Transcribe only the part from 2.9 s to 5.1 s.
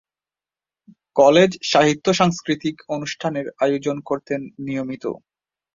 অনুষ্ঠানের আয়োজন করতেন নিয়মিত।